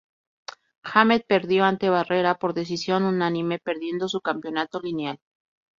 [0.81, 5.19] Hamed perdió ante Barrera por decisión unánime, perdiendo su campeonato Lineal.